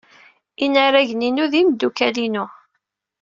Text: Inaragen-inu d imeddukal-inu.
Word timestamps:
Inaragen-inu 0.65 1.45
d 1.51 1.53
imeddukal-inu. 1.61 2.45